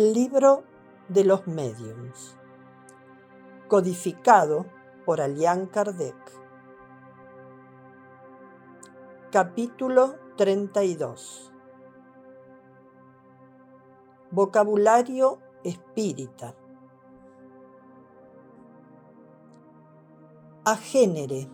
[0.00, 0.62] El libro
[1.10, 2.34] de los mediums,
[3.68, 4.64] codificado
[5.04, 6.16] por Alian Kardec.
[9.30, 11.52] Capítulo 32.
[14.30, 16.54] Vocabulario espírita.
[20.64, 21.46] Agénere.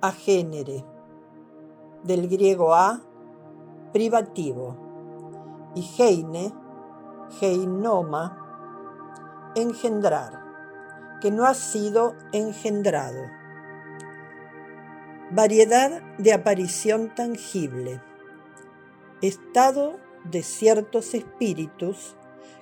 [0.00, 0.84] Agénere.
[2.04, 3.02] Del griego a,
[3.92, 4.76] privativo.
[5.74, 6.65] Y geine
[7.30, 10.44] geinoma, engendrar,
[11.20, 13.22] que no ha sido engendrado.
[15.30, 18.00] Variedad de aparición tangible.
[19.22, 22.16] Estado de ciertos espíritus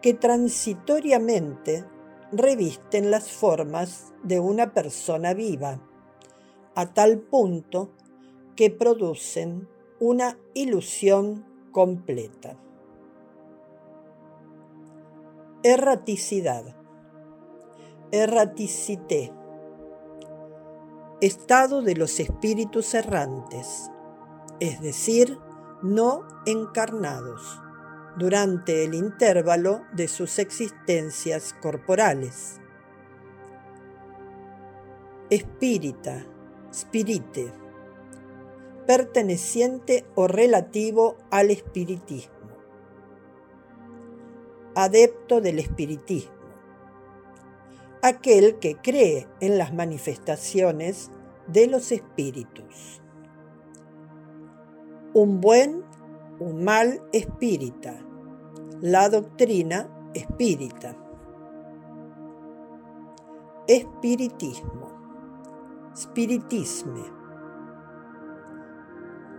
[0.00, 1.84] que transitoriamente
[2.32, 5.80] revisten las formas de una persona viva,
[6.74, 7.90] a tal punto
[8.54, 9.68] que producen
[10.00, 12.58] una ilusión completa.
[15.68, 16.76] Erraticidad.
[18.12, 19.32] Erraticité.
[21.20, 23.90] Estado de los espíritus errantes,
[24.60, 25.40] es decir,
[25.82, 27.60] no encarnados,
[28.16, 32.60] durante el intervalo de sus existencias corporales.
[35.30, 36.24] Espírita,
[36.72, 37.52] spirite,
[38.86, 42.35] perteneciente o relativo al espiritismo
[44.76, 46.34] adepto del espiritismo,
[48.02, 51.10] aquel que cree en las manifestaciones
[51.46, 53.00] de los espíritus.
[55.14, 55.82] Un buen,
[56.40, 57.96] un mal espírita,
[58.82, 60.94] la doctrina espírita.
[63.68, 64.92] Espiritismo,
[65.96, 67.02] spiritisme.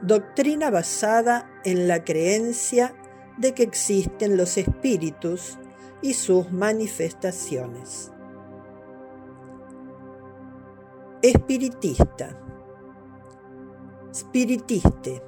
[0.00, 2.94] Doctrina basada en la creencia
[3.38, 5.58] de que existen los espíritus
[6.02, 8.10] y sus manifestaciones.
[11.22, 12.38] Espiritista.
[14.14, 15.22] Spiritiste.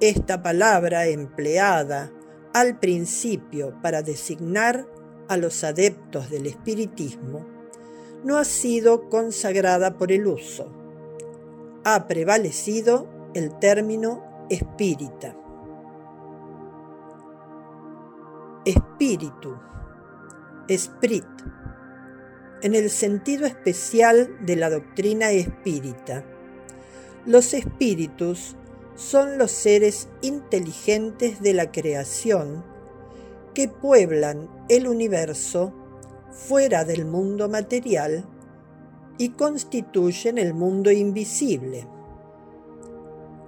[0.00, 2.10] Esta palabra empleada
[2.52, 4.86] al principio para designar
[5.28, 7.46] a los adeptos del espiritismo
[8.24, 10.66] no ha sido consagrada por el uso.
[11.84, 15.36] Ha prevalecido el término espírita.
[18.64, 19.56] Espíritu,
[20.68, 21.24] esprit,
[22.62, 26.24] en el sentido especial de la doctrina espírita.
[27.26, 28.56] Los espíritus
[28.94, 32.64] son los seres inteligentes de la creación
[33.52, 35.72] que pueblan el universo
[36.30, 38.24] fuera del mundo material
[39.18, 41.86] y constituyen el mundo invisible.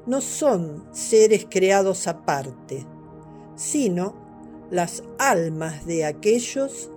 [0.07, 2.87] No son seres creados aparte,
[3.57, 4.26] sino
[4.71, 6.91] las almas de aquellos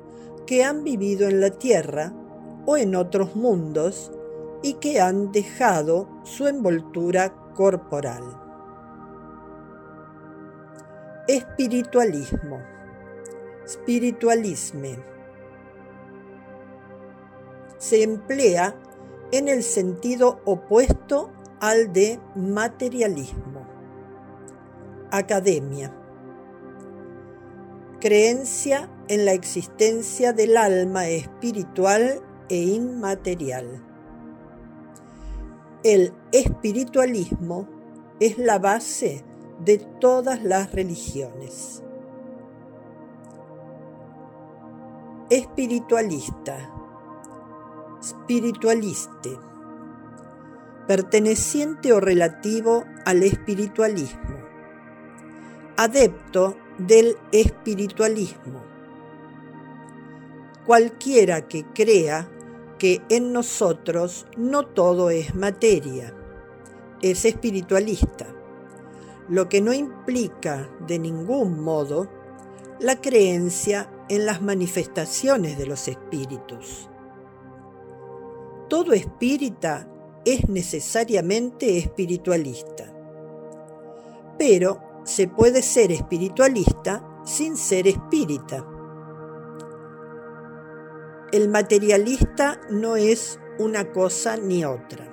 [0.46, 2.14] que han vivido en la tierra
[2.66, 4.12] o en otros mundos
[4.64, 8.24] y que han dejado su envoltura corporal.
[11.28, 12.60] Espiritualismo.
[13.68, 14.98] Spiritualisme.
[17.78, 18.76] Se emplea
[19.32, 23.68] en el sentido opuesto al de materialismo.
[25.12, 25.99] Academia
[28.00, 33.84] creencia en la existencia del alma espiritual e inmaterial.
[35.84, 37.68] El espiritualismo
[38.20, 39.24] es la base
[39.64, 41.84] de todas las religiones.
[45.30, 46.72] Espiritualista,
[48.02, 49.38] spiritualiste,
[50.88, 54.38] perteneciente o relativo al espiritualismo,
[55.78, 58.64] adepto del espiritualismo.
[60.66, 62.30] Cualquiera que crea
[62.78, 66.14] que en nosotros no todo es materia,
[67.02, 68.28] es espiritualista,
[69.28, 72.10] lo que no implica de ningún modo
[72.80, 76.90] la creencia en las manifestaciones de los espíritus.
[78.70, 79.88] Todo espírita
[80.24, 82.94] es necesariamente espiritualista,
[84.38, 88.64] pero se puede ser espiritualista sin ser espírita.
[91.32, 95.08] El materialista no es una cosa ni otra.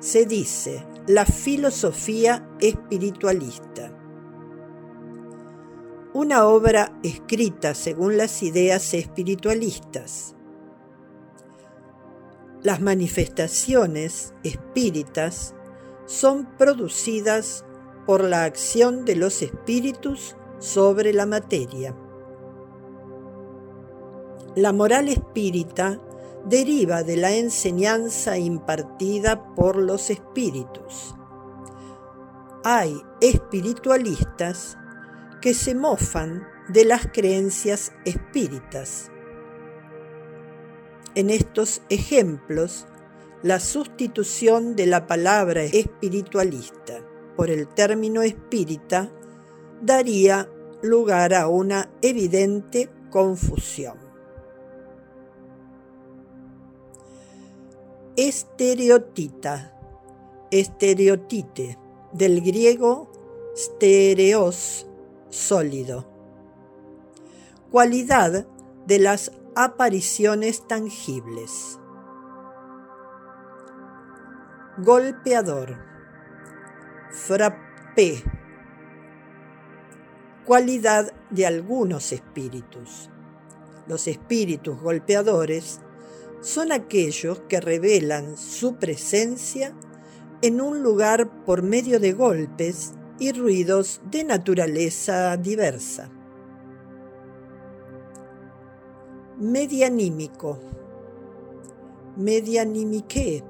[0.00, 3.96] Se dice la filosofía espiritualista.
[6.12, 10.34] Una obra escrita según las ideas espiritualistas.
[12.64, 15.54] Las manifestaciones espíritas
[16.06, 17.64] son producidas
[18.10, 21.94] por la acción de los espíritus sobre la materia.
[24.56, 26.00] La moral espírita
[26.44, 31.14] deriva de la enseñanza impartida por los espíritus.
[32.64, 34.76] Hay espiritualistas
[35.40, 39.12] que se mofan de las creencias espíritas.
[41.14, 42.88] En estos ejemplos,
[43.44, 47.04] la sustitución de la palabra espiritualista
[47.36, 49.10] por el término espírita
[49.80, 50.48] daría
[50.82, 53.98] lugar a una evidente confusión.
[58.16, 59.74] Estereotita,
[60.50, 61.78] estereotite,
[62.12, 63.10] del griego
[63.56, 64.86] stereos,
[65.28, 66.06] sólido.
[67.70, 68.46] Cualidad
[68.86, 71.78] de las apariciones tangibles.
[74.78, 75.89] Golpeador.
[77.10, 78.22] Frappé.
[80.46, 83.10] Cualidad de algunos espíritus.
[83.88, 85.80] Los espíritus golpeadores
[86.40, 89.74] son aquellos que revelan su presencia
[90.40, 96.10] en un lugar por medio de golpes y ruidos de naturaleza diversa.
[99.36, 100.60] Medianímico.
[102.16, 103.42] Medianimique.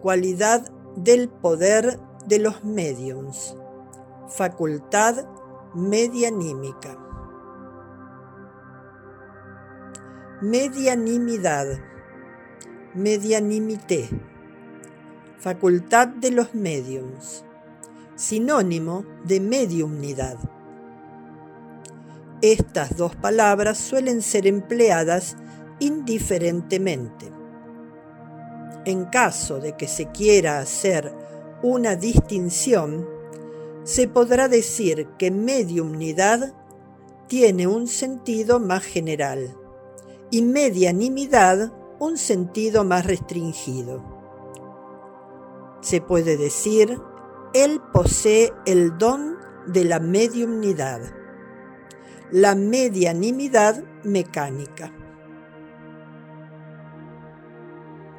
[0.00, 0.64] Cualidad
[0.96, 3.56] del poder de los mediums.
[4.28, 5.26] Facultad
[5.74, 6.98] medianímica.
[10.40, 11.66] Medianimidad.
[12.94, 14.08] Medianimité.
[15.38, 17.44] Facultad de los mediums
[18.22, 20.38] sinónimo de mediumnidad.
[22.40, 25.36] Estas dos palabras suelen ser empleadas
[25.80, 27.30] indiferentemente.
[28.84, 31.14] En caso de que se quiera hacer
[31.62, 33.08] una distinción,
[33.84, 36.54] se podrá decir que mediumnidad
[37.28, 39.56] tiene un sentido más general
[40.30, 44.02] y medianimidad un sentido más restringido.
[45.80, 46.98] Se puede decir
[47.54, 49.36] él posee el don
[49.66, 51.00] de la mediumnidad,
[52.30, 54.92] la medianimidad mecánica.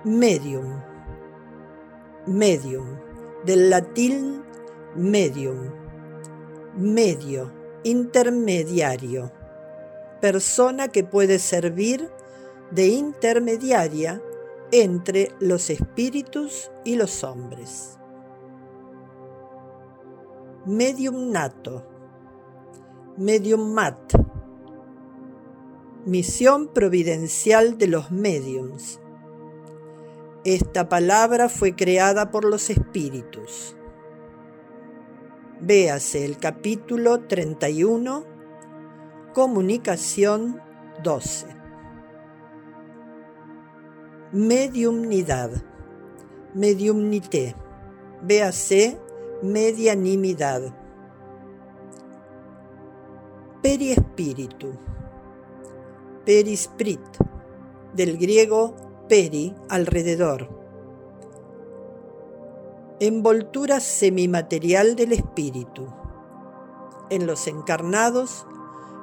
[0.04, 0.82] Medium.
[2.28, 3.00] Medium.
[3.46, 4.44] Del latín
[4.96, 5.72] medium.
[6.78, 7.52] Medio.
[7.84, 9.32] Intermediario.
[10.22, 12.10] Persona que puede servir
[12.72, 14.22] de intermediaria
[14.72, 17.98] entre los espíritus y los hombres
[20.66, 21.84] medium nato,
[23.18, 24.14] medium mat,
[26.06, 29.00] misión providencial de los mediums.
[30.46, 33.78] Esta palabra fue creada por los espíritus.
[35.62, 38.26] Véase el capítulo 31,
[39.34, 40.62] comunicación
[41.02, 41.48] 12.
[44.34, 45.50] Mediumnidad,
[46.54, 47.56] mediumnité.
[48.22, 49.00] Véase
[49.42, 50.76] medianimidad.
[53.62, 54.74] Periespíritu.
[56.26, 57.00] Perisprit,
[57.94, 60.50] del griego peri, alrededor.
[63.00, 65.88] Envoltura semimaterial del espíritu.
[67.10, 68.46] En los encarnados,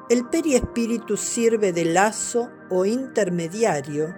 [0.09, 4.15] el periespíritu sirve de lazo o intermediario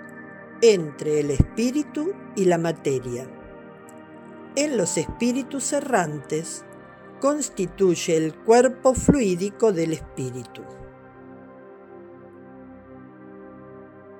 [0.60, 3.28] entre el espíritu y la materia
[4.54, 6.64] en los espíritus errantes
[7.20, 10.62] constituye el cuerpo fluídico del espíritu.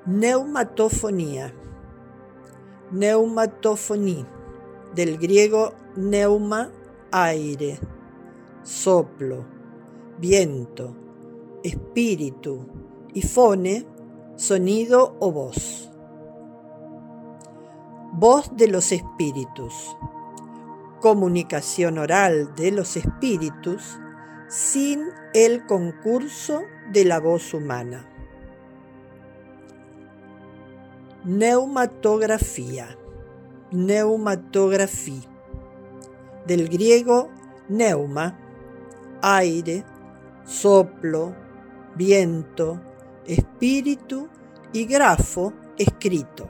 [0.06, 1.54] Neumatofonía.
[2.90, 4.26] Neumatofonía,
[4.94, 6.70] del griego neuma,
[7.10, 7.78] aire,
[8.62, 9.44] soplo,
[10.18, 10.94] viento,
[11.62, 12.66] espíritu
[13.14, 13.86] y fone,
[14.36, 15.90] sonido o voz.
[18.12, 19.96] Voz de los espíritus
[21.02, 23.98] comunicación oral de los espíritus
[24.48, 25.02] sin
[25.34, 28.08] el concurso de la voz humana.
[31.24, 32.98] Neumatografía.
[33.70, 35.28] Neumatografía.
[36.46, 37.30] Del griego
[37.68, 38.38] neuma,
[39.22, 39.84] aire,
[40.44, 41.34] soplo,
[41.94, 42.80] viento,
[43.26, 44.28] espíritu
[44.72, 46.48] y grafo, escrito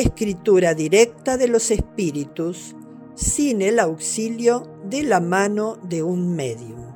[0.00, 2.74] escritura directa de los espíritus
[3.14, 6.92] sin el auxilio de la mano de un medium.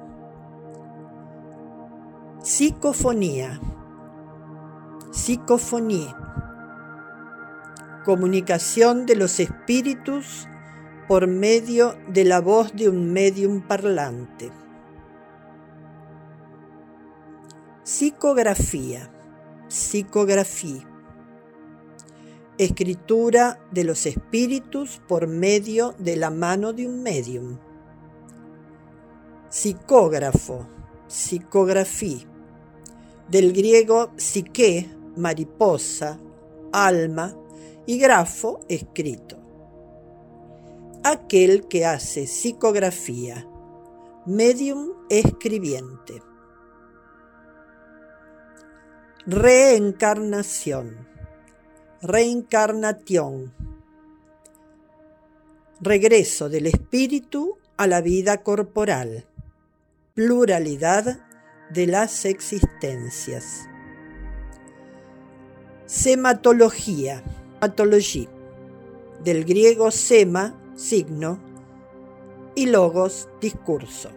[2.43, 3.61] Psicofonía.
[5.13, 6.17] Psicofonía.
[8.05, 10.47] Comunicación de los espíritus
[11.09, 14.53] por medio de la voz de un medium parlante.
[17.83, 19.11] Psicografía,
[19.67, 20.89] psicografía.
[22.57, 27.59] Escritura de los espíritus por medio de la mano de un medium.
[29.49, 30.69] Psicógrafo,
[31.09, 32.29] psicografía.
[33.29, 36.19] Del griego psique, mariposa,
[36.73, 37.35] alma,
[37.87, 39.37] y grafo, escrito.
[41.03, 43.49] Aquel que hace psicografía,
[44.27, 46.23] medium escribiente.
[49.27, 51.09] Reencarnación,
[52.03, 53.53] reencarnación,
[55.81, 59.27] regreso del espíritu a la vida corporal,
[60.15, 61.21] pluralidad
[61.71, 63.70] de las existencias.
[65.93, 68.29] Sematología, sematología,
[69.25, 71.41] del griego sema, signo,
[72.55, 74.09] y logos, discurso.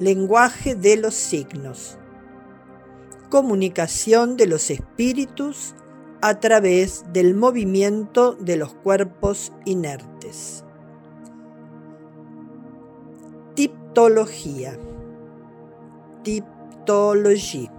[0.00, 1.98] Lenguaje de los signos
[3.30, 5.76] comunicación de los espíritus
[6.20, 10.64] a través del movimiento de los cuerpos inertes.
[13.54, 14.76] Tiptología.
[16.24, 17.72] Tiptología.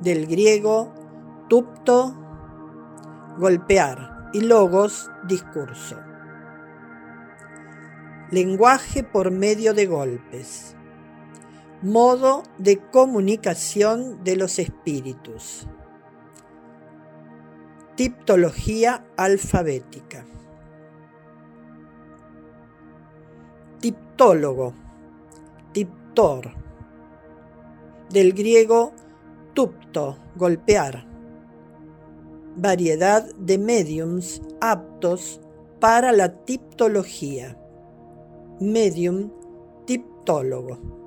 [0.00, 0.99] Del griego
[1.50, 2.16] tupto,
[3.36, 5.98] golpear, y logos, discurso.
[8.30, 10.76] Lenguaje por medio de golpes
[11.82, 15.66] modo de comunicación de los espíritus.
[17.96, 20.24] Tiptología alfabética.
[23.80, 24.74] Tiptólogo.
[25.72, 26.52] Tiptor.
[28.10, 28.92] Del griego
[29.54, 31.09] tupto, golpear.
[32.62, 35.40] Variedad de mediums aptos
[35.80, 37.58] para la tiptología.
[38.60, 39.30] Medium
[39.86, 40.99] tiptólogo.